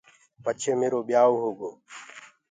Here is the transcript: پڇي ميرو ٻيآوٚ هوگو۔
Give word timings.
پڇي 0.43 0.71
ميرو 0.79 0.99
ٻيآوٚ 1.07 1.39
هوگو۔ 1.41 1.69